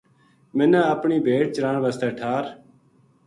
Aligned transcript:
منا 0.57 0.81
اپنی 0.93 1.17
بھیڈ 1.25 1.45
چران 1.55 1.75
بسطے 1.83 2.09
ٹھار 2.17 2.43